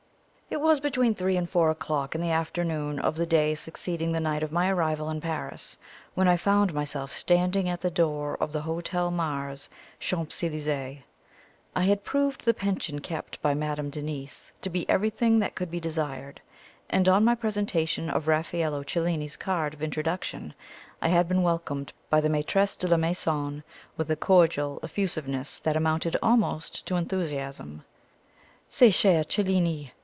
[0.53, 4.19] It was between three and four o'clock in the afternoon of the day succeeding the
[4.19, 5.77] night of my arrival in Paris,
[6.13, 11.03] when I found myself standing at the door of the Hotel Mars, Champs Elysees.
[11.73, 15.79] I had proved the Pension kept by Madame Denise to be everything that could be
[15.79, 16.41] desired;
[16.89, 20.53] and on my presentation of Raffaello Cellini's card of introduction,
[21.01, 23.63] I had been welcomed by the maitresse de la maison
[23.95, 27.85] with a cordial effusiveness that amounted almost to enthusiasm.
[28.67, 29.93] "Ce cher Cellini!"